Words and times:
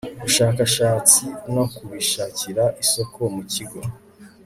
bushakashatsi 0.23 1.21
no 1.53 1.63
kubishakira 1.75 2.63
isoko 2.83 3.19
mu 3.35 3.41
kigo 3.51 3.79